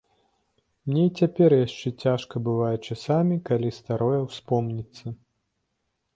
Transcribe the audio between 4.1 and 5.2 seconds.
ўспомніцца.